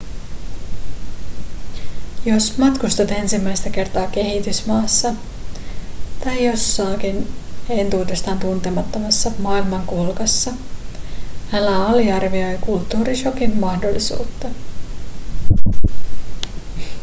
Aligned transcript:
jos 2.25 2.57
matkustat 2.57 3.11
ensimmäistä 3.11 3.69
kertaa 3.69 4.07
kehitysmaassa 4.07 5.13
tai 6.23 6.45
jossakin 6.45 7.27
entuudestaan 7.69 8.39
tuntemattomassa 8.39 9.31
maailmankolkassa 9.39 10.51
älä 11.53 11.87
aliarvioi 11.87 12.57
kulttuurišokin 12.61 13.59
mahdollisuutta 13.59 14.47